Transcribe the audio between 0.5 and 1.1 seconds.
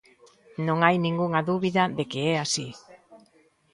Non hai